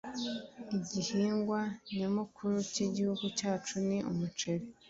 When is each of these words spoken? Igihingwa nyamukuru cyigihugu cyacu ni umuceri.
Igihingwa 0.77 1.59
nyamukuru 1.97 2.55
cyigihugu 2.71 3.25
cyacu 3.39 3.73
ni 3.87 3.97
umuceri. 4.11 4.65